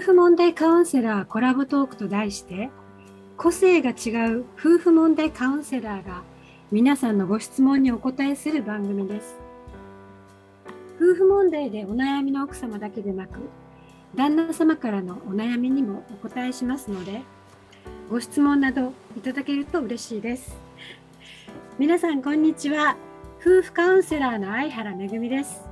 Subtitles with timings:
[0.00, 2.70] 夫婦問題カウンセラーコラボトークと題して
[3.36, 6.22] 個性が違う夫婦問題カウンセラーが
[6.72, 9.36] 皆さんのご質問にお答えする番組です。
[10.96, 13.40] 夫婦問題でお悩みの奥様だけでなく
[14.14, 17.20] 旦那様からのお悩みにもお答えしますので
[18.08, 20.56] ご質問などいただけると嬉しいです。
[21.78, 22.96] 皆さんこんにちは。
[23.42, 25.69] 夫婦カウンセラーの相原めぐみです。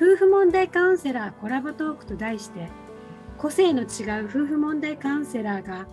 [0.00, 2.68] 夫婦問題カウンセラーコラボトークと題して
[3.36, 5.88] 個性の違う夫婦問題カウンセラーが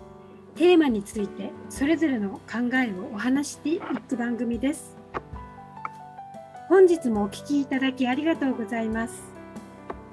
[0.54, 4.96] テーマについてそれぞれの考えをお話していく番組です。
[6.68, 9.24] 本日もお聴きいただきありがとうございます。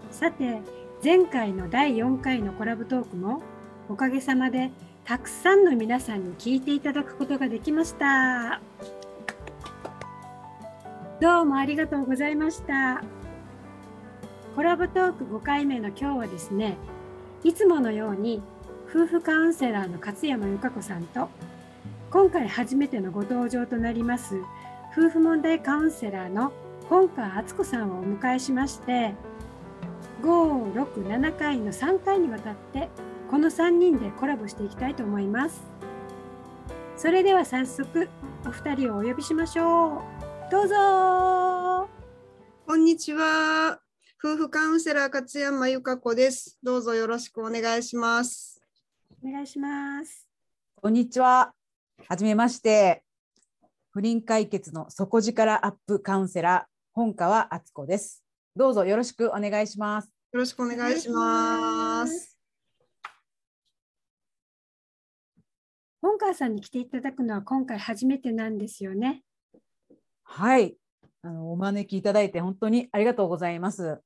[0.09, 0.61] さて
[1.03, 3.43] 前回の第4回のコラボトークも
[3.89, 4.71] おかげさまで
[5.05, 8.59] たくさんの皆さんに聞いていただくことができました。
[11.21, 13.03] どうもありがとうございました。
[14.55, 16.77] コラボトーク5回目の今日はですね
[17.43, 18.41] いつものように
[18.89, 21.29] 夫婦カウンセラーの勝山由香子さんと
[22.11, 24.35] 今回初めてのご登場となります
[24.95, 26.51] 夫婦問題カウンセラーの
[26.87, 29.15] 本川敦子さんをお迎えしまして
[30.21, 32.89] 567回の3回にわたって
[33.29, 35.63] この3人でコラボしていきたいと思います。
[36.95, 38.07] それでは早速
[38.45, 40.03] お二人をお呼びしましょ
[40.47, 40.51] う。
[40.51, 41.89] どうぞ。
[42.67, 43.82] こんにちは。
[44.25, 48.61] 夫婦カウンセラー勝山由香子ですどうぞよろしくお願いします
[49.21, 50.27] お願いします。
[50.75, 51.53] こんにちは。
[52.07, 53.03] はじめまして。
[53.91, 58.23] 不倫解決の底力アップカウンセラー本川敦子です。
[58.55, 60.05] どうぞよろしくお願いします。
[60.33, 62.37] よろしくお願いします。
[66.01, 69.23] 本川さんに来ていただくのは今回初めてなんですよね。
[70.23, 70.75] はい。
[71.21, 74.01] あのお招きいただいて本当にありがとうございます。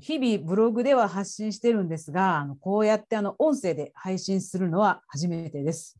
[0.00, 5.98] 日々ブログでは発信してるんですが、こうやってあの音声で配信するのは初めてです。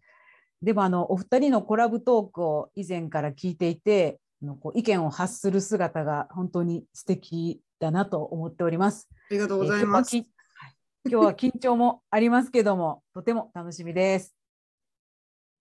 [0.61, 9.09] でもあのお二人のコラボトークを以前から聞いていて、あのこう意見を発する姿が本当に素敵だなと思っております。
[9.31, 10.17] ありがとうございます。
[10.17, 14.37] 今日は緊張もありますけども、 とても楽しみです。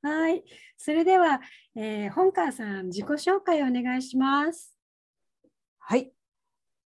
[0.01, 0.43] はい、
[0.77, 1.41] それでは、
[1.75, 4.77] えー、本川さん自己紹介をお願いします。
[5.77, 6.11] はい、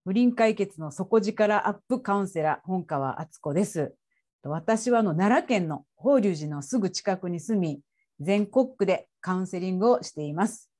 [0.03, 3.93] 不倫解決の底力アップカウンセラー本川敦子です。
[4.41, 7.81] 私はの奈良県の法隆寺のすぐ近くに住み、
[8.19, 10.71] 全国区でカウンセリングをしています。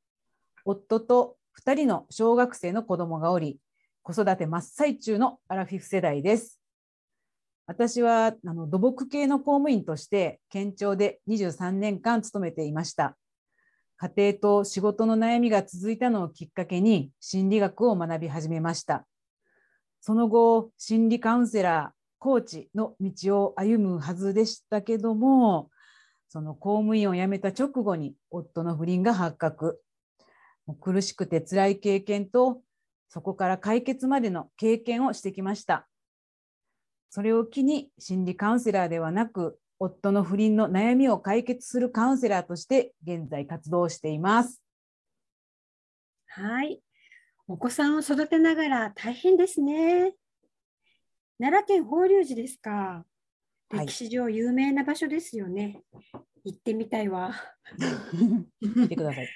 [0.66, 3.60] 夫と2人の小学生の子供がおり、
[4.02, 6.60] 子育て真っ最中のアラフィフ世代です。
[7.68, 13.16] 私はあの土木系の公務員として県庁で23年間勤めていました。
[13.98, 19.06] 家庭と仕事の悩みが続いたのをきっかけに心理学を学び始めました。
[20.02, 25.70] その後、心理カウンセラー、コーチの道を歩むはずでしたけども、
[26.28, 29.82] その公務員を辞めた直後に夫の不倫が発覚。
[30.80, 32.62] 苦しくて辛い経験と、
[33.10, 35.88] そこから解決までの経験をしてきました。
[37.10, 44.64] それを機に心理カウンセラーではなく、夫の不倫の悩みを解決するカウンセラーとして現在活動しています。
[46.28, 46.82] はい。
[47.48, 50.14] お子さんを育てながら大変ですね。
[51.40, 53.06] 奈良県法隆寺ですか。
[53.72, 55.82] 歴史上有名な場所ですよね。
[55.92, 57.34] はい、行ってみたいわ。
[58.62, 59.30] 行ってください。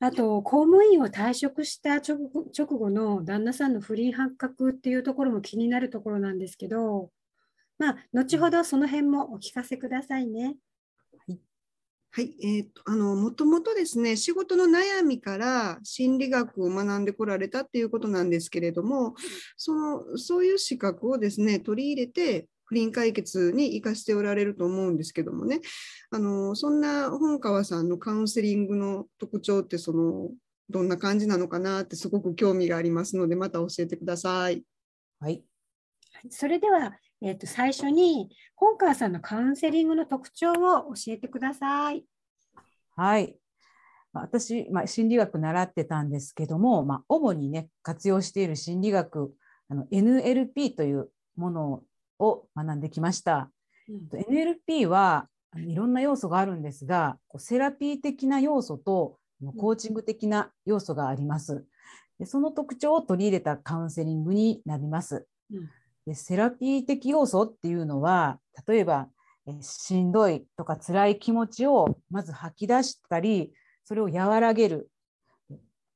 [0.00, 2.18] あと、公務員を退職した直
[2.66, 7.10] 後の旦那さんの不倫発覚っていうところも気になるところなんですけど、
[7.78, 10.56] まあ、後ほどその辺もお聞かせくださいね。
[12.16, 19.16] はい、えーと、あのもともとですね仕事の悩みから心理学を学んでこられたっていうことなんですけれども
[19.56, 25.60] そのそういう資格をですね取り入れて不倫解決に生かしておられると思うんですけどもね
[26.12, 30.30] あのそんな本川さんのカウンセリングの特徴ってその
[30.70, 34.62] どんな感じなのかなってすごく興味がありますのでまた教えてください。
[35.18, 35.42] はい、
[36.30, 36.92] それでは
[37.26, 42.04] えー、と最初に本川さんのカウンセリングの特徴を教えてください。
[42.96, 43.38] はい。
[44.12, 49.34] 私、まあ、心理学習ってたんですけども、まあ、主にね活用している心理学
[49.70, 51.82] あの NLP というもの
[52.18, 53.50] を学んできました。
[53.88, 55.26] うん、NLP は
[55.56, 59.18] いろんな要素があるんですがセラピー的な要素と
[59.56, 61.64] コーチング的な要素があります。
[62.18, 65.26] でその特徴を取り入れたカウンセリングになります。
[65.50, 65.70] うん
[66.06, 69.08] でセラピー的要素っていうのは例えば
[69.60, 73.52] しんどいとか辛い気持ちをまず吐き出したり
[73.84, 74.90] それを和らげる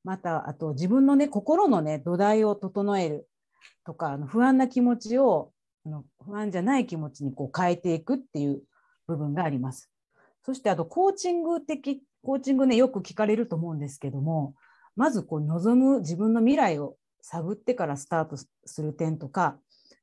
[0.05, 3.28] またあと自分のね心のね土台を整える
[3.84, 5.52] とかあの不安な気持ちを
[5.87, 8.62] あの不安じゃない気持ちにこう変えていくっていう
[9.06, 9.90] 部分があります。
[10.44, 14.54] そしてあとコーチング的コーチングねよく聞かれると思うんですけども
[14.96, 19.58] まずこう望む自分の未来を探ってからスタートする点とか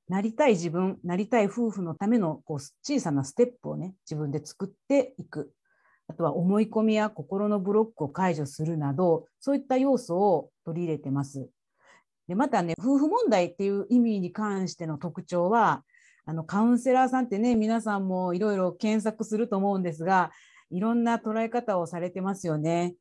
[0.07, 5.51] なりたい自分なりたい夫婦のためのこう小さなステップをね自分で作っていく
[6.07, 11.49] あとは思い込みや心のブロックを解除するなどそういった要素を取り入れてます。
[12.27, 15.83] でまたね夫婦問題っていう意味に関しての特徴は
[16.25, 20.31] あのカウンセラーさんってね皆さんもいろいろ検索すると思うんですが
[20.71, 22.95] いろんな捉え方をされてますよね。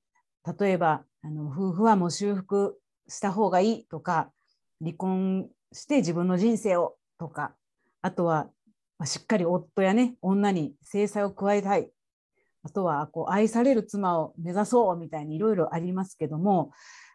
[0.59, 2.79] 例えばあの夫婦はもう修復
[3.09, 4.31] した方がいいとか
[4.81, 7.55] 離婚して自分の人生をとか
[8.01, 8.49] あとは
[9.05, 11.91] しっかり夫やね女に制裁を加えたい
[12.63, 16.71] あとはこう愛される妻を目指そうみたいにいろいろありますけども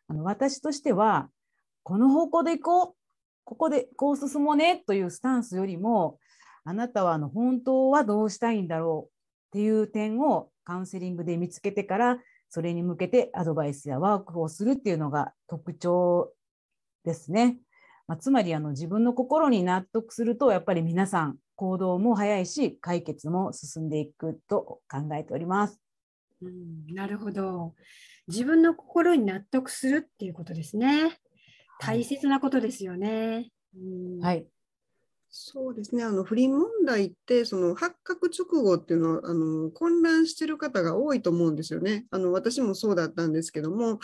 [0.07, 1.29] あの私としては
[1.83, 2.95] この方向で行こう
[3.45, 6.19] ここでこう進もうねというスタンスよりも
[6.65, 12.19] あなたはあの本当はどうしたいんだろうっていう点をカウンセリングで見つけてから
[12.49, 16.31] それに向けてアドバイスやワークをするっていうのが特徴
[17.05, 17.57] ですね。
[18.09, 25.79] まあ、つまりあの自分の心に納得するとやっぱり皆さん行動も早いし解決も進んでいくと考えております。
[26.41, 27.75] うん、なるほど。
[28.27, 31.19] 自分の心に納得するっていうことですね。
[31.79, 33.51] 大切なことですよね。
[33.75, 34.47] うん、はい。
[35.31, 42.05] そうですねあの不倫問題ってその発覚直後っていうのはあの混乱してる方が多いと思うんですよね。
[42.09, 43.99] あの私もそうだったんですけども、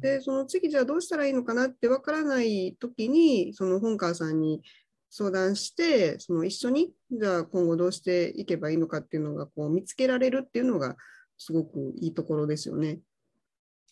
[0.00, 4.62] でその次じゃあどうしたらいいのかなってわからない時にその本川さんに
[5.10, 10.96] 相談してその一緒にじゃあ今後どうしていけばいいのかっていうのがこう見つけられるっていうのが
[11.36, 13.00] すごくいいところですよね。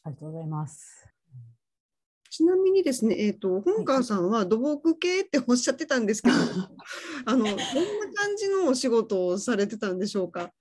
[0.05, 1.16] ありがとうございます。
[2.37, 6.35] ちなみにですね、えーと、本川さんは土木系っておっしゃってたんですけど、
[7.25, 10.53] あのどんな感じのお仕事をされてたんでしょうか？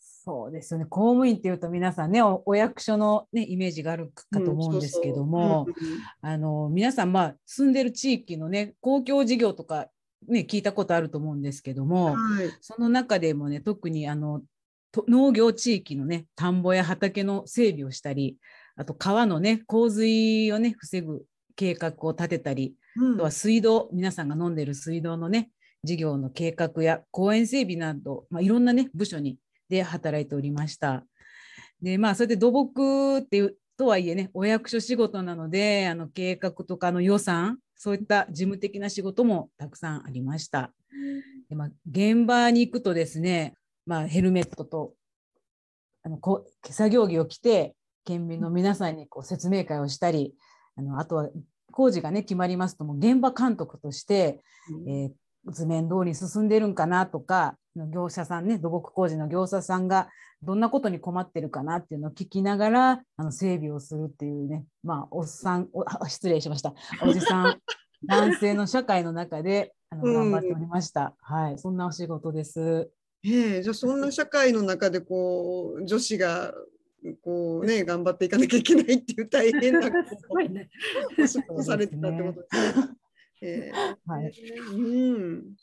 [0.00, 0.86] そうですよね。
[0.86, 5.68] 公務員っていうと皆さんねお役所の、ね、イメージがあるかと思うんですけども、
[6.22, 9.86] あの皆さん、まあ、住んでる地域のね公共事業とか、
[10.26, 14.42] ね、聞いたことあると思うんですけども、はい、その中でもね特にあの
[15.06, 18.38] 農業地域のね田んぼや畑の整備をしたり
[18.76, 21.24] あと川のね洪水をね防ぐ
[21.56, 25.50] 計画を立てたり、うん、あとは水道皆さんが飲んでる水道のね
[25.84, 29.38] 事業の計画や公園整備など、まあ、いろんなね部署に
[29.68, 31.04] で働いておりました。
[31.80, 40.72] でまあそれで土木っていうとはいえねお役所仕事なのであの計画とかの予算そういった事務的な仕事もたくさんありました。
[41.48, 43.54] でまあ、現場に行くとですね、
[43.86, 44.94] まあ、ヘルメットと
[46.02, 50.34] あのこ作業着を着て県民の皆さんにこう説明会をしたり
[50.76, 51.28] あのあとは
[51.70, 57.56] 工事がね決まりますとも現場監督として、うん、えー、図面通り進んでるんかなとか
[57.92, 60.08] 業者さんね土木工事の業者さんが
[60.42, 66.74] どんなことに困ってるかなっていうのを聞きながらあの整備をするっていうねまあおっさんお失礼しました。
[67.02, 67.60] おじさん
[68.04, 72.90] 男性の社会の中であの頑張っておりました、うん、はいそんなお仕事です。
[73.24, 76.52] ええ、じゃあそんな社会の中でこう女子が
[77.22, 79.80] こうね頑張っていかなきゃいけないっていう大変な
[81.18, 82.88] お仕事されてたってことですね。
[83.42, 84.32] えー、はい、
[84.74, 85.54] うん、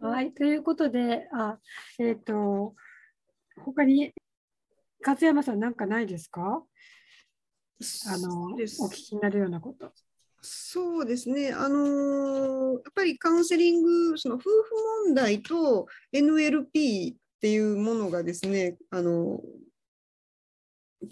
[0.00, 1.58] はい、ということで、あ
[1.98, 2.74] えっ、ー、と
[3.56, 4.12] 他に
[5.04, 6.64] 勝山さんなんかないですか？
[8.06, 9.92] あのお聞きになるようなこと。
[10.40, 14.50] そうですね、あのー、やっぱりカウンセリング、その夫婦
[15.06, 19.40] 問題と NLP っていうものがですね、あの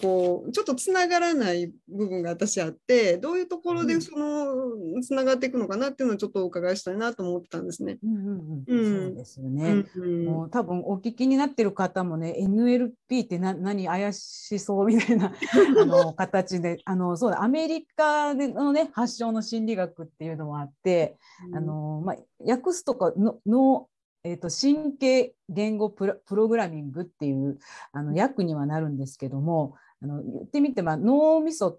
[0.01, 7.99] こうちょっとつながらない部分が私あってどういうところでそのつながっていくのかなっていうのをちょっとお伺いしたいなと思ってたんですね。
[8.03, 9.85] そうですよね。
[9.97, 15.33] うんうん、もう多分お聞きになってる方もね NLP ってな何怪しそうみたいな
[15.81, 21.17] あの形であのそうだアメリカでのね発祥の心理学っていうのもあって、
[21.49, 23.89] うん、あのまあ、訳すとかのの
[24.27, 27.59] えーと、神経言語プログラミングっていう
[27.93, 31.79] あの訳にはなるんですけどもあの言ってみて、まあ、脳みそ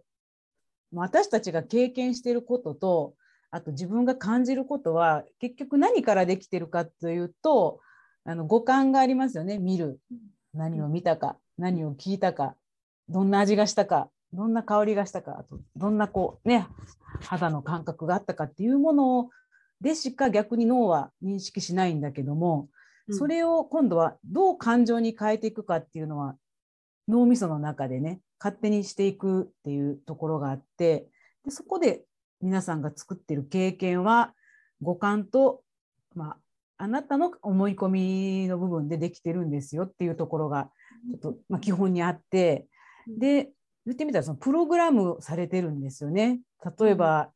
[0.94, 3.16] 私たちが経験していることと
[3.52, 7.82] あと自分が感じることは結局何からできてるかというと
[8.24, 9.58] あの五感がありますよね。
[9.58, 10.00] 見る。
[10.54, 12.56] 何を見たか何を聞いたか
[13.10, 16.68] どんな味がしたかどんな香りがしたかあとどんなこうね
[17.22, 19.30] 肌の感覚があったかっていうものを
[19.82, 22.70] でしか逆に脳は認識しないんだけども、
[23.12, 26.36] それを今度はどう感情に変えていくかっていうのは
[27.08, 31.08] 脳みその中でね勝手にしていくっていうところがあって
[31.46, 32.04] でそこで
[32.42, 34.34] 皆さんが作ってる経験は
[34.82, 35.62] 五感と、
[36.16, 36.38] まあ、
[36.84, 40.70] あなたの思い込みの部分でできてるんですよっていうところが
[41.22, 42.68] ちょっと、まあ、基本にあって
[43.08, 43.50] で
[43.86, 46.42] 言ってみたらそのプログラムされてるんですよね。
[46.80, 47.32] 例えば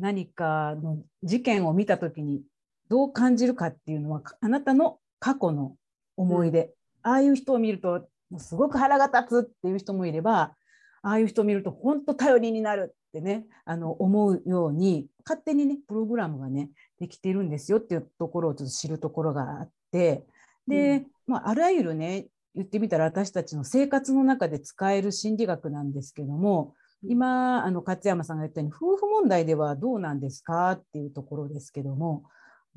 [0.00, 2.42] 何かの事件を見た時に
[2.88, 5.76] どう感じるかっていうのはあなたの過去の
[6.16, 6.64] 思い出、
[7.04, 10.54] うん、ああいう人を見るとすごく腹が立つっていう人もいれば
[11.02, 20.24] ああいう人を見ると本当頼りになるってねあの思うように勝手にねプログラムがねできてるんですよっていうところをちょっと知るところがあって。
[20.68, 32.24] で、うん、まあ、あらゆるね言ってみたら私たちの生活の中で使える心理学なんですけども今あの勝山さんが言ったように夫婦問題ではどうなんですかっていうところですけども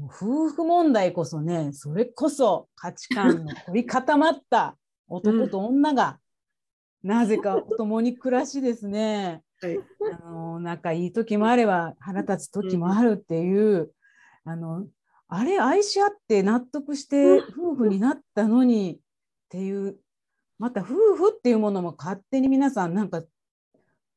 [0.02, 4.78] 夫婦問題こそねそれこそ価値観の凝り固まった
[5.08, 6.18] 男と女が、
[7.04, 9.78] なぜか共に暮らしですね、はい、
[10.24, 13.92] あの仲いい時もあれば腹立つ時もあるっていう、
[14.46, 14.88] うん、あの
[15.28, 18.98] あれ愛し合って納得して夫婦になったのにっ
[19.50, 19.98] ていう
[20.58, 23.22] また夫婦っていうものも勝手に皆さんなんか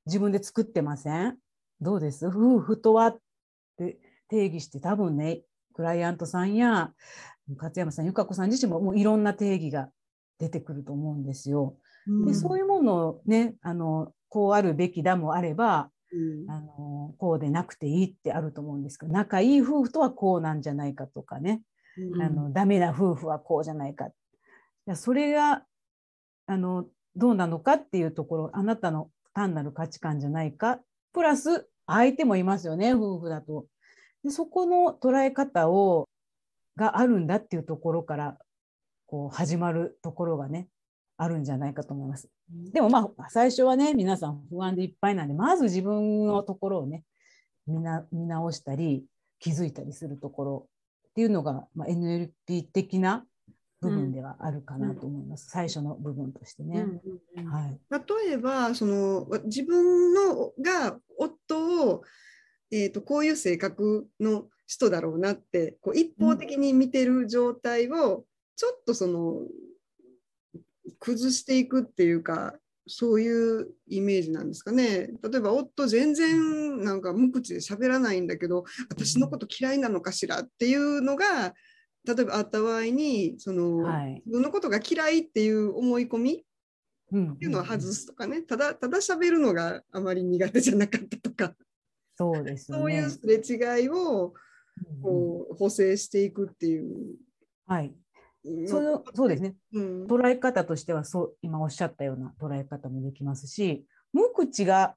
[0.06, 1.36] 自分で作ってません？
[1.80, 2.28] どうです？
[2.28, 3.18] 夫婦とはっ
[3.76, 3.98] て
[4.28, 5.42] 定義して多分ね
[5.74, 6.92] クライアントさんや
[7.56, 9.90] 勝山さん由香子さん自身ももういろんな定義が
[10.38, 11.76] 出てくると思うんですよ。
[12.24, 21.62] でそういうものをねあのこうあるべきだもあれば、うん、あのこうでなくていいってあると思うんですけど仲いい夫婦とはこうなんじゃないかとかね、
[22.14, 24.08] うん、あのダメな夫婦はこうじゃないか。
[24.94, 25.62] それが
[26.46, 26.86] あの
[27.16, 30.80] どうなのかっていうところあなたの単なる価値観じゃないか
[31.12, 33.66] プラス相手もいますよね夫婦だと。
[34.24, 36.08] でそこの捉え方を
[36.74, 38.38] があるんだっていうところから
[39.06, 40.68] こう始まるところがね
[41.18, 42.30] あるんじゃないかと思います。
[42.72, 47.04] でもまあ最初はね皆さん不安でいっぱいなんでまず自分のところをね
[47.66, 49.04] 見直したり
[49.38, 50.68] 気づいたりするところ
[51.10, 53.26] っていうのが、まあ、NLP 的な
[53.80, 56.86] 部分ではあるかなと思います、うん、最初の部分としてね。
[57.50, 62.02] はい、例えばその自分のが夫を、
[62.70, 68.24] えーと、こういう性格の人だろうなってこう一方的に見てる状態を
[68.56, 69.42] ちょっとその
[70.98, 72.54] 崩していくっていうか
[72.88, 75.10] そういうイメージなんですかね。
[75.22, 81.52] 例えば夫全然なんか無口で喋らないんだけど私のこと嫌いなのかしらっていうのが
[82.06, 91.54] 例えばあった場合にその、はい、自分のことが嫌いっていう思い込みっていうのを外すとかね、ただただ喋るのがあまり苦手じゃなかったとか。
[92.18, 94.32] そうです、ね、そういうすれ違いを
[95.02, 97.16] こう補正していくっていう。
[97.66, 97.94] はい。
[98.66, 104.94] そうそうですね、うん、捉え方としてはそう今おっしゃったような捉え方もできますし無口が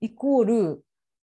[0.00, 0.84] イコール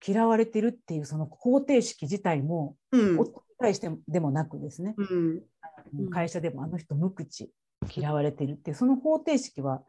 [0.03, 3.19] 嫌われてるっていうその方程式自体も、うん、
[3.61, 7.51] 対してでもなくですね、うん、会社でもあの人無口
[7.95, 9.83] 嫌われてるっていうその方程式は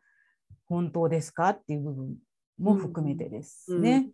[0.69, 2.17] 本当ですかっていう部分
[2.59, 4.11] も含めてですね。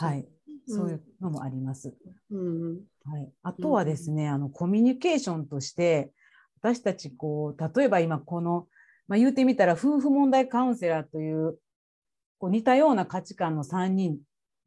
[0.00, 0.26] はい、
[0.66, 1.94] そういうのもあります。
[3.04, 6.10] はい、あとはですね、あのコミュニケーションとして
[6.60, 8.66] 私たちこう例えば今この、
[9.06, 11.58] まあ、言うてみたら夫婦問題カウンセラーという
[12.38, 14.18] こう似たような価値観の3人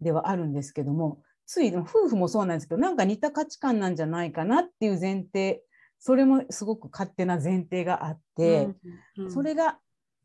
[0.02, 5.64] ではあるんですけどもつい夫婦もそうなんですけどなんか似た価値観なんじゃないかなっていう前提
[5.98, 8.70] それもすごく勝手な前提があって、
[9.18, 9.80] うんうん、それが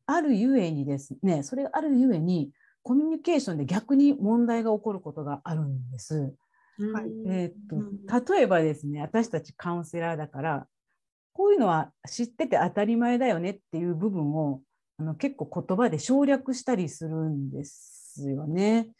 [0.04, 2.50] あるゆえにですねそれがあるゆえに
[2.82, 6.34] コミュニケーションで逆に問題が起こることがあるんです。
[6.92, 10.66] はい、えー、と例えばですね私たちカウンセラーだから
[11.32, 14.60] こういうのは知ってて当たり前だよねっていう部分を
[14.98, 18.90] あの結構言葉で省略したりするんですよね。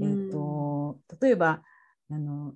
[0.00, 1.62] えーと例えば
[2.10, 2.54] あの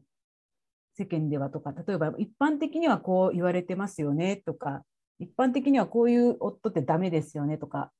[0.98, 4.82] 世間ではとか例えば一般的にはこう言われてますよねとか
[5.18, 7.90] 一般的にはこういう夫ってダメですよねとか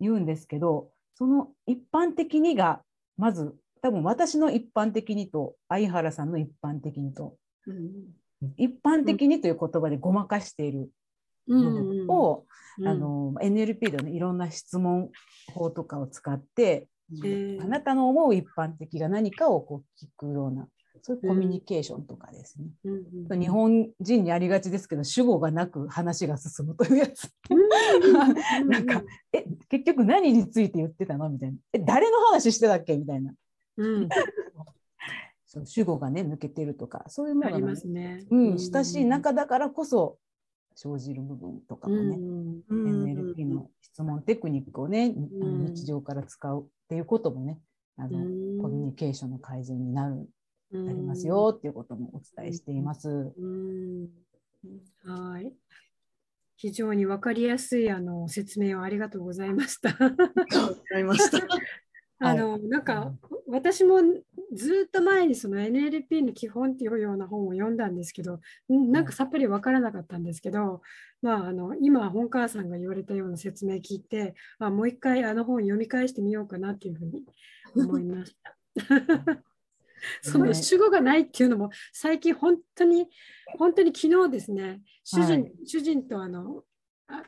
[0.00, 2.82] 言うんですけどその一般的にが
[3.16, 7.36] まず多分私の一般的にと相原さんの一般的にと、
[7.66, 10.90] うん、一般的にという言葉でごまかしている
[11.46, 12.44] 部分を、
[12.78, 15.10] うん、あの NLP で、ね、いろんな質問
[15.52, 16.88] 法とかを使って、
[17.60, 20.66] あなたの思う一般的が何かをこう聞くような
[21.06, 27.30] そういうコミュニケーションとかですね、うんうん、日本人にありがちですけど主語がなく話が進むというやつ。
[28.66, 31.58] なんかえ結局何について言ってたのみたいな。
[31.74, 33.34] え誰の話してたっけみたいな、
[33.76, 34.08] うん、
[35.44, 40.16] そう主語がね抜けてるとかそういうものが、ね、ね、うん、親しい中だからこそ
[40.74, 47.58] 生じる部分とかもね、うん、NLP の質問テクニックをね、うん、日常から使うっていうこともね
[47.98, 48.10] あの
[48.62, 50.26] コミュニケーションの改善になる
[50.82, 53.32] なりますよっていうこともお伝えしています。
[55.04, 55.52] はい。
[56.56, 59.90] 非常に分かりやすいあの説明をありがとうございました。
[59.90, 61.38] わかりました。
[62.20, 63.12] あのなんか
[63.48, 63.98] 私も
[64.54, 68.40] ずっと前にその NLP の基本っていうような本を読んだんですけど
[68.72, 70.80] んなんかさっぱり分からなかったんですけど、
[71.20, 77.24] まあ、あの今本川さんが言われたような説明聞いてあもう一回あの本読み返してみようかなっていうふうに
[77.76, 78.56] 思いました。
[80.22, 83.08] その主語がないっていうのも最近本当に
[83.58, 85.52] 本当に昨日ですね主人,、はい。
[85.66, 86.64] 主人とあの
[87.08, 87.22] あ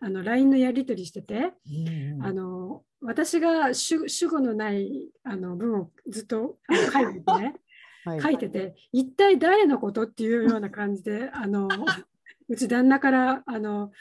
[0.00, 7.54] あの LINE のやり取りしてて、うんあの私が主主語のないあの文をずっと書いててね
[8.04, 8.20] はい。
[8.20, 11.68] 書いてて一体誰のことっていうような感じであの
[12.48, 13.92] うち旦那からあの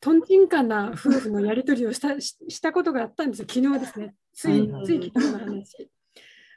[0.00, 3.46] とんちんかんな夫婦のやり取りをしたししたことがあったんですよ。
[3.48, 4.14] 昨日ですね。
[4.32, 4.70] つい。
[4.84, 5.90] つい昨日の話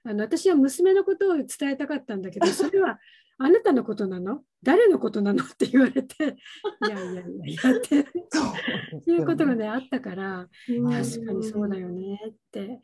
[0.03, 2.99] あの私は娘のことを伝えたかったんだけど それは
[3.37, 4.43] あなたのことなの？
[4.63, 5.43] 誰のことなの？
[5.43, 6.35] って言われて
[6.87, 12.81] いやいやいやいやっていうことがねあったからうん確かにそうだよねって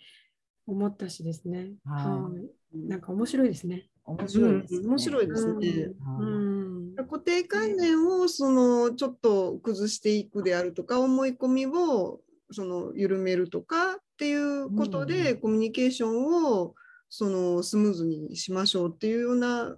[0.67, 1.73] 思ったしですね。
[1.85, 2.31] はは
[2.73, 2.87] い。
[2.87, 3.87] なんか面白いですね。
[4.05, 4.79] 面白いですね。
[4.79, 5.53] うん面白いですね。
[5.53, 6.95] うはいん。
[6.95, 16.75] 固定観念をそのちょっと崩していくであるとか思い込みをその緩めるとかっていうことで、うんコミュニケーションを
[17.17, 19.73] そのスムーズにしましょうっていうような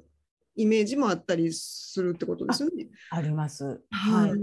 [0.56, 2.88] イメージもあったりするってことですよね。
[3.12, 3.80] あります。
[3.92, 4.40] はいはい。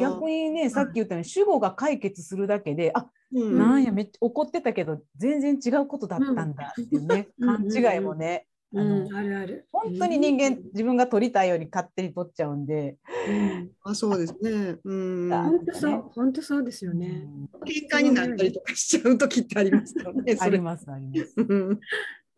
[0.00, 9.68] 逆にね、さっき言ったように主語が解決するだけで、あ、うんなんやめっちゃ怒ってたけど全然違うことだったんだっていうね、うん勘違いもね、うあのん、あるある。
[9.72, 12.96] 本当に人間自分が取りたいように勝手に取っちゃうんで、
[13.28, 13.70] うん。
[13.82, 14.76] あそうですね。
[14.84, 15.32] うん。
[15.32, 17.28] あ本当そう、本当そうですよね。
[17.66, 20.36] 喧嘩になったりとかしちゃう時ってありますよね。
[20.38, 21.34] あそれりますあります。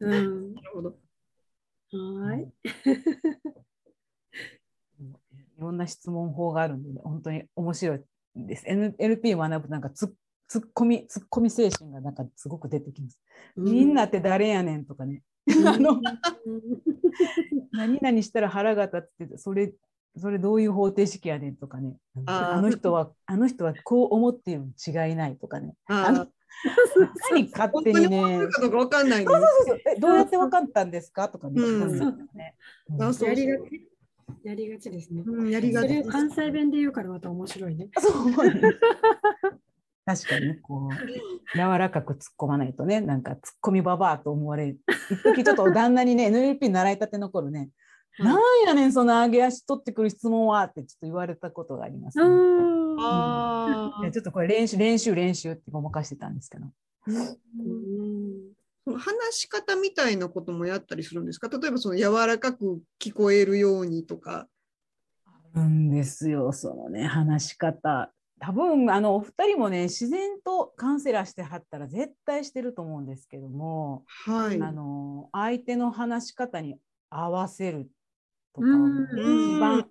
[0.01, 0.55] うんうん。
[0.55, 0.97] なるほど。
[1.93, 2.53] はい。
[5.59, 8.01] いろんな質問法があるんで、ね、本当に面白い
[8.37, 8.65] です。
[8.67, 10.15] N- LP を学ぶとなんかつ
[10.47, 13.19] ツッコミツッコミ精神がなんかすごく出てきます。
[13.57, 15.23] みんなって誰やねんとかね。
[15.67, 16.01] あの
[17.73, 19.73] 何々したら腹が立つってそれ
[20.17, 26.27] それどういう方程式やねんとかねあの人はあの人はこう思っているに違いないとかねああの
[27.31, 28.47] 何勝手にね。
[28.51, 29.33] かどうかわかんないの。
[29.33, 29.81] そうそうそう。
[29.85, 31.29] そうえどうやって分かったんですか？
[31.29, 31.81] とかね、うん。
[31.81, 32.55] そういうのね。
[32.91, 33.63] うんあそうやりがち。
[34.45, 35.23] やりがちですね。
[35.27, 36.05] うんやりそがち。
[36.05, 37.89] 関西弁で言うからまた面白いね。
[37.99, 38.13] そう。
[40.05, 40.95] 確かにこう
[41.55, 44.79] 柔らかく突っ込まないとねなんか突っ込みばばあと思われる。
[45.11, 47.69] 一時ちょっと旦那にね NLP 習いたての頃ね、
[48.19, 52.25] なんやねんその上げ足取ってくる質問はってちょっと言われたことがあります、ね。
[52.25, 52.78] うん。
[52.99, 56.67] あいやちょっとこれ練習練習練習ってごまかしてたんですけど。
[58.97, 61.49] 話し方みたいなこともやったりするんですか？
[61.49, 64.49] 例えばその柔らかく聞こえるようにとか。
[65.27, 68.11] あるんですよそのね話し方。
[68.41, 74.63] 多分あのお二人もね自然とカウンセラーしてはったら絶対してると思うんですけども、はい。
[74.63, 76.79] あの相手の話し方に
[77.11, 77.91] 合わせる
[78.55, 79.09] とかをうん。
[79.57, 79.89] 一番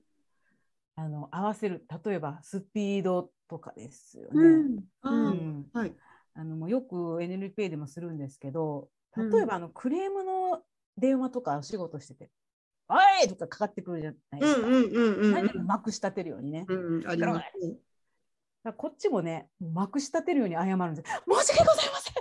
[0.98, 4.90] あの合わせる例えばスピードとかですよね。
[5.04, 5.66] うん。
[5.72, 5.94] はい。
[6.34, 10.62] あのもうよく NLP でもするんですけどうん例えばあのクレームの
[10.98, 12.30] 電話とかお仕事してて
[12.90, 14.68] 「おい!」とかかかってくるじゃないですか。
[14.68, 16.66] うんうんうんうん何かまくし立てるようにね。
[16.68, 16.98] うん。
[16.98, 18.72] うん、あります。
[18.74, 21.08] こっちもね、もうまくし立てるように謝るんです。
[21.08, 22.14] 申し訳ございません。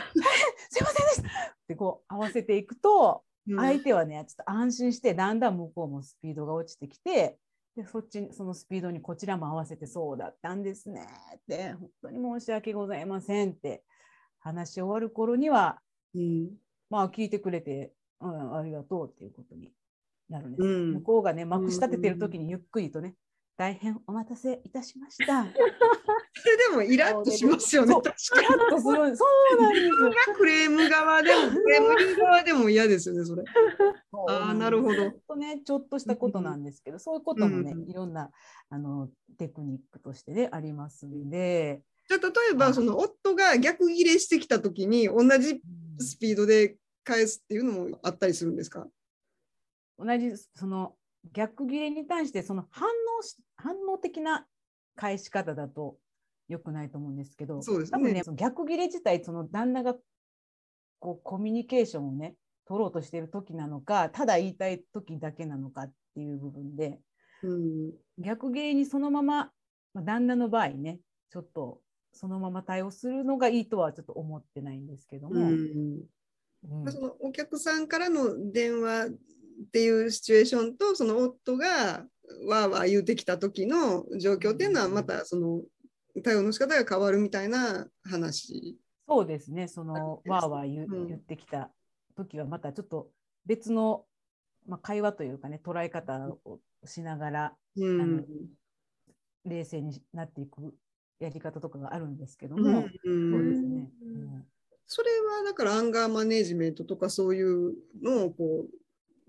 [0.70, 1.50] すいませんでした。
[1.50, 7.38] ってこう合わせていくと、うん相手はね、ちょっと安心して、だんだん向こうもスピードが落ちてきて、
[7.76, 11.06] でそっちにそのスピードにこちらも合わせてそうだったんですね
[11.36, 13.82] って本当に申し訳ございませんって
[14.40, 15.78] 話し終わる頃には
[16.14, 16.50] うん
[16.90, 19.72] まあ聞いてくれて、うん、ありがとうっていうことに
[20.28, 20.66] なるんです。
[20.66, 23.14] うん向こうがねまくし立ててる時にゆっくりとね、
[23.56, 25.46] 大変お待たせいたしました。
[26.32, 27.92] それでもイラッとしますよね。
[27.92, 29.92] イラッとするそうなんですよ。
[30.36, 33.42] クレーム側でも、クレーム側でも嫌ですよね、それ。
[34.28, 35.10] ああ、なるほど。
[35.28, 38.30] とね、ちょっとしたことなんですけど、そういうこともね、うんいろんな
[38.68, 45.60] あのテクニックとしてね、ありますんで、じゃあ、例えば、その夫が逆ギレしてきたときに、同じ
[45.98, 48.86] スピードで返すっていうのもあったりするんですか？
[49.98, 50.94] 同じその
[51.32, 52.88] 逆切れに対してその反
[53.18, 54.46] 応し反応的な
[54.96, 55.96] 返し方だと
[56.50, 57.98] 良くないと思うんですけど、そうですね。
[57.98, 59.94] 多分ね、その逆切れ自体、その旦那が
[60.98, 62.34] こうコミュニケーションをね、
[62.66, 67.00] 取ろうとしている時なのか、ただ言いたい時だけなのかっていう部分で、
[67.42, 67.92] うん。
[68.18, 69.52] 逆切れにそのまま、
[69.94, 70.98] まあ、旦那の場合ね、
[71.30, 71.80] ちょっと
[72.12, 76.00] そのまま対応するのがいいとはちょっと思ってないんですけども、うん。
[76.68, 76.92] うん。
[76.92, 79.10] そのお客さんからの電話っ
[79.72, 82.06] ていうシチュエーションと、その夫が
[82.46, 85.62] わーわー言うてきた時の状況っていうのはまたその
[86.22, 88.78] 対応の仕方が変わるみたいな話。
[89.08, 91.06] そうですね、そのわーわー言,、うん。
[91.08, 91.70] 言ってきた
[92.16, 93.10] 時はまたちょっと
[93.44, 94.04] 別の、
[94.66, 98.00] まあ、会話というかね捉え方をしながらうん。
[98.00, 98.22] あの
[99.44, 100.74] 冷静になっていく
[101.18, 103.32] やり方とかがあるんですけどうんも、うん。
[103.32, 103.90] そうですね、
[104.86, 108.79] それはだからアンガーマネジメントとかそういうのをこう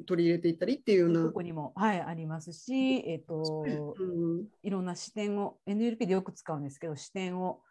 [0.05, 1.23] 取り入れていったりっていうような。
[1.25, 3.65] ここにも、はい、ありますし、えっと
[3.97, 7.61] うんいろんな視点を NLP でよく使うんですけど視点を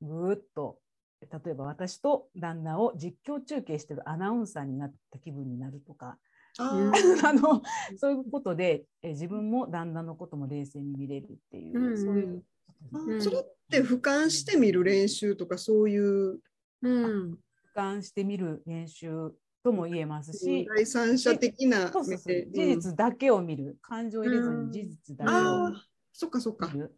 [0.00, 0.78] ぐーっと
[1.20, 6.18] 例えば私と旦那を実況中継してるアナウンサーになった気分になるとか
[6.58, 7.62] あの
[7.96, 11.98] そういうことでえ自分も旦那のことも冷静に見れるっていう、うんうん。
[11.98, 12.44] そういう
[12.92, 13.22] あうん。
[13.22, 16.40] それって俯瞰してみる練習とかそういう。
[16.82, 17.38] うん。
[17.74, 26.94] 俯瞰してみる練習とも言えますし、第三者的なそうそうそう事実だけを見る感情を入れずうんに事実だけをああそっかそっか見る。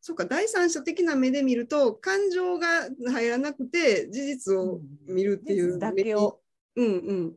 [0.00, 2.66] そっか第三者的な目で見ると感情が
[3.10, 6.40] 入らなくて事実を見るっていう事実だけを
[6.76, 7.36] うんうん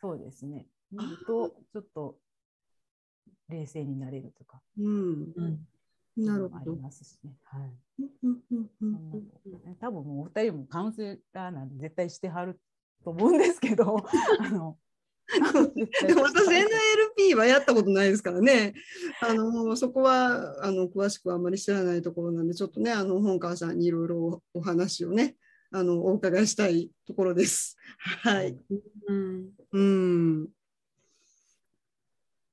[0.00, 0.66] そうですね。
[0.92, 2.16] 見ると、ちょっと
[3.48, 4.60] 冷静になれるとか。
[4.78, 5.32] うん
[6.16, 6.82] なるありほど。
[6.82, 7.32] ますしね。
[7.42, 7.72] はい。
[8.22, 12.60] うんうんうんそんなことね多分もうお二人もカウンセラーなんで絶対してはる
[13.04, 14.04] と思うんですけど、
[14.40, 14.78] あの。
[16.06, 18.74] でも私 NLP はやったことないですからね。
[19.22, 25.36] あのそこはあの詳しくはあまり知らないところなんでちょっとねあの本川さんにいろいろお話をね
[25.72, 27.76] あのお伺いしたいところです。
[27.96, 28.56] はい。
[29.08, 30.48] うんうん。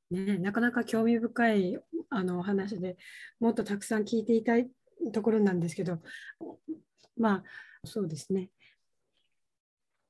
[0.10, 2.98] ね、なかなか興味深いあのお話で
[3.40, 4.70] もっとたくさん聞いていたい
[5.14, 6.00] ところなんですけど
[7.18, 7.44] まあ
[7.86, 8.50] そうですね、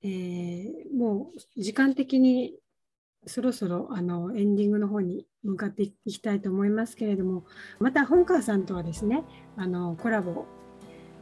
[0.04, 2.56] えーもう時間的に
[3.28, 7.46] そろそろあのエンディングの方に向かっていきたいと思いますけれども
[7.80, 9.24] また本川さんとはですね
[9.58, 10.46] あのコラボ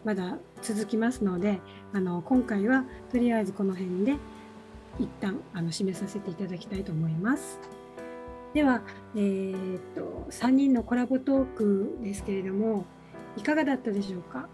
[0.06, 1.60] まだ続きますので
[1.92, 4.16] あの今回はとりあえずこの辺で
[4.98, 7.60] 一旦あの締めさせていただきたいと思います。
[8.54, 8.82] では、
[9.16, 12.86] えーっと3人のコラボトークですけれども
[13.38, 14.48] いかがだったでしょうか？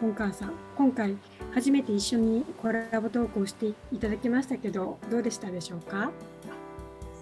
[0.00, 1.16] 本川さん今回
[1.56, 6.10] 初めて一緒にコラボトークをしていただきましたけどどうでしたでしょうか？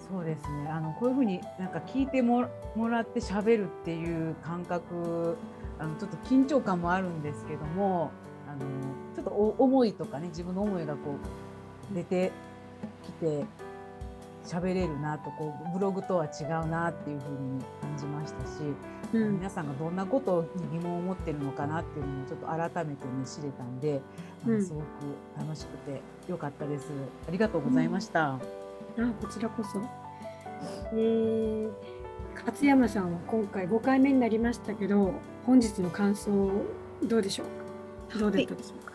[0.09, 0.67] そうですね。
[0.69, 5.37] あのこういうふうになんか聞いてもらって喋るっていう感覚、
[5.79, 8.11] あのちょっと緊張感もあるんですけども、
[8.45, 8.59] あの
[9.15, 11.15] ちょっと思いとかね自分の思いがこ
[11.91, 12.33] う出て
[13.05, 13.45] きて
[14.43, 18.47] 喋れるなとこうブログとは違うなっていうふうに感じましたし、
[19.17, 24.01] うん皆さんがどんなことに疑問を持ってるのかなっていうのもちょっと改めてね知れたんで、
[24.45, 24.83] あうんのすごく
[25.39, 26.89] 楽しくて良かったです。
[27.27, 28.33] ありがとうございました。
[28.33, 28.39] あ
[29.21, 29.81] こちらこそ。
[30.93, 31.69] えー、
[32.45, 35.13] 勝山さんは今回5回目になりましたけど
[35.45, 36.49] 本日の感想
[37.03, 38.19] どうでしょうか？
[38.19, 38.94] どうだったでしょうか、は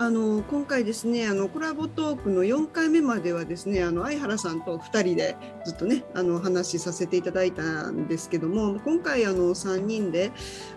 [0.00, 5.36] あの今回ですねあのコラボトークの4回目まではですねあの相原さんと2人で
[5.66, 10.32] ずっとねあの話しさせていただいたんですけども今回あの3人で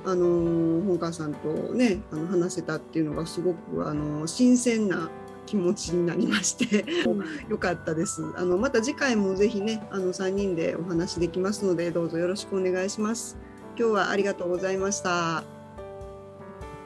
[0.06, 5.10] あの本川さんとねあの話せたっていうのがすごくあの新鮮な
[5.46, 6.86] 気持ちになりまして
[7.48, 8.24] よかったです。
[8.36, 13.38] あのまた次回もぜひねあの3人でお話できますのでどうぞよろしくお願いします。
[13.78, 15.63] 今日はありがとうございました。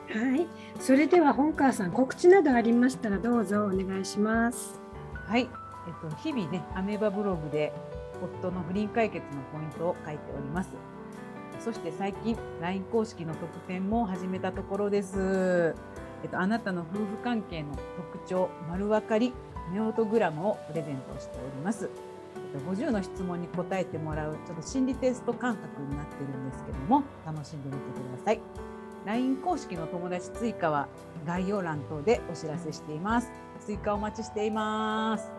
[0.10, 0.48] はい、
[0.80, 4.80] それでは本川さん告知などありましたらどうぞお願いします。
[5.14, 7.74] はい、えっと、日々ね、アメーバブログで
[8.42, 10.70] 夫の不倫解決のポイントを書いております。
[11.60, 15.76] そして最近、LINE 公式の特典も始めたところです。
[16.24, 17.76] えっと、あなたの夫婦関係の
[18.14, 19.34] 特徴、丸分かり、
[19.74, 21.90] ネオトグラムをプレゼントしております。
[22.54, 28.77] えっと、50の質問に答えてもらう、ちょっと心理テスト感覚になってるんですけども、楽しんでみてください。
[29.08, 30.90] LINE 公式の友達追加は
[31.26, 33.32] 概要欄等でお知らせしています。
[33.66, 35.32] 追加お待ちしています。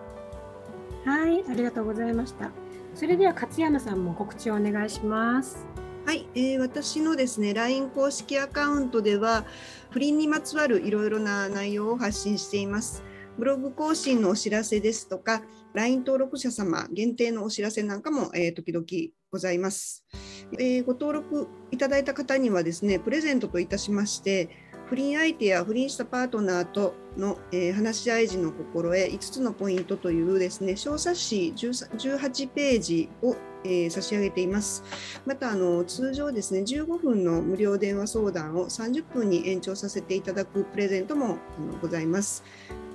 [1.04, 2.50] はい、ありがとうございました。
[2.94, 5.66] それでは勝山さんも告知をお願いします。
[6.06, 9.44] はい、えー私のですね LINE 公式アカウントでは
[9.90, 13.04] 不倫にまつわるいろいろな内容を発信しています。
[13.36, 15.42] ブログ更新のお知らせですとか
[15.74, 18.86] LINE 登録者様限定のお知らせなんかも、えー時々
[19.30, 20.06] ございます、
[20.52, 24.48] えーご登録いただいた方にはですねプレゼントといたしまして
[24.86, 34.82] 不倫相手や不倫したパートナーとの、えー話し合い時の心得5つのポイントというですね小冊子18ページを、えー差し上げています。
[35.26, 42.42] またあの通常ですね15分の無料電話相談を30分に延長させていただくプレゼントもあのございます。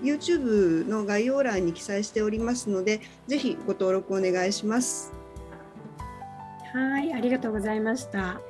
[0.01, 5.22] YouTube の概要欄に記載しておりますので、ぜひご登録お願いします。
[6.73, 8.41] はい、ありがとうございました。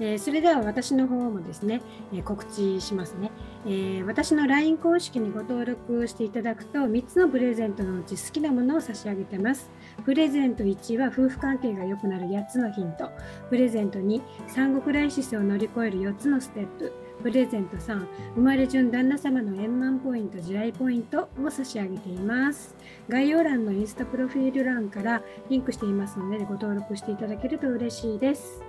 [0.00, 1.82] えーそれでは私の方もですね、
[2.12, 3.32] えー告知しますね、
[3.66, 9.70] えー私の LINE 公式にご登録していただくと3つのプレゼントのうち好きなものを差し上げてます。
[10.04, 13.10] プレゼント1は夫婦関係が良くなる8つのヒント。
[13.50, 16.92] プレゼント2、産後クライシスを乗り越える4つのステップ。
[17.24, 22.74] プレゼント3、生まれ順旦那様の円満ポイント、地雷ポイントを差し上げています。
[23.08, 28.62] 概要欄のインスタプロフィール欄からリンクしていますのでご登録していただけると嬉しいです。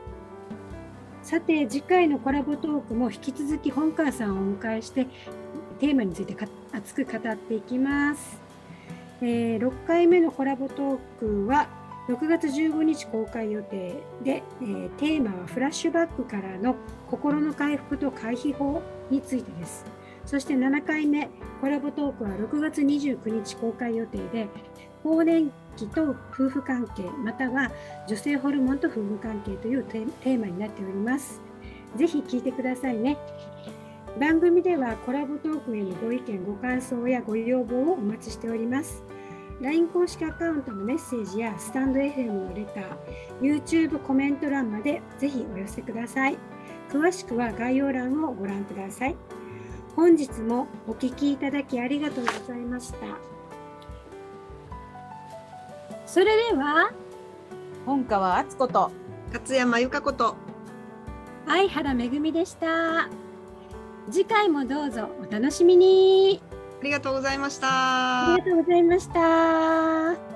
[1.22, 5.08] さて次回のコラボトークも引き続き本川さんをお迎えして
[5.82, 6.38] テーマについて
[6.72, 8.40] 熱く語っていきます、
[9.22, 11.68] えー6回目のコラボトークは
[12.08, 16.76] 6月15日公開予定で、えーテーマはフラッシュバックからの
[17.10, 19.86] 心の回復と回避法についてです
[20.26, 21.30] そして7回目
[21.62, 24.48] コラボトークは6月29日公開予定で
[25.04, 27.72] 更年期と夫婦関係または
[28.08, 31.42] 女性ホルモンと夫婦関係というテーマになっております。
[31.96, 33.18] ぜひ聞いてくださいね。
[34.20, 39.04] 番組ではコラボトークへのご意見、ご感想やご要望をお待ちしております。
[39.62, 42.86] LINE 公式アカウントのメッセージやスタンド FM のレター、
[43.42, 46.38] YouTube コメント欄までぜひお寄せください。
[46.90, 49.16] 詳しくは概要欄をご覧ください。
[49.96, 52.98] 本日もお聞きいただきありがとうございました。
[56.06, 56.92] それでは、
[57.86, 58.92] 本川敦子と
[59.34, 60.36] 勝山由香子と
[61.48, 63.10] 相原めぐみでした。
[64.12, 66.55] 次回もどうぞお楽しみに。
[66.86, 70.35] ありがとうございましたありがとうございました。